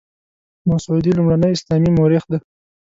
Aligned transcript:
مسعودي 0.69 1.11
لومړنی 1.17 1.49
اسلامي 1.53 1.89
مورخ 1.97 2.23
دی. 2.31 2.37